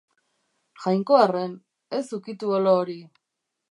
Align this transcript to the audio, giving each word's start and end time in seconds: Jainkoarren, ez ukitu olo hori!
Jainkoarren, 0.85 1.55
ez 2.01 2.03
ukitu 2.21 2.53
olo 2.61 2.79
hori! 2.83 3.01